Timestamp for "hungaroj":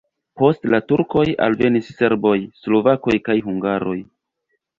3.51-3.97